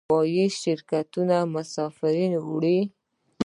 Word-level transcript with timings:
هوایی 0.09 0.45
شرکتونه 0.61 1.37
مسافر 1.55 2.15
وړي 2.49 2.79